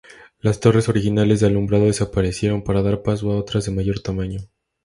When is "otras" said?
3.37-3.65